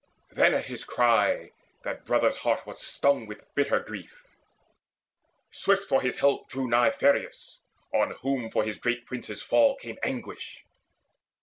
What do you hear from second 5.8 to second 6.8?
for his help drew